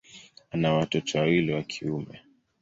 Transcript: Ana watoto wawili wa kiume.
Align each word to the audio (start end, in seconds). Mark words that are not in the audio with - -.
Ana 0.51 0.73
watoto 0.73 1.17
wawili 1.19 1.53
wa 1.53 1.63
kiume. 1.63 2.19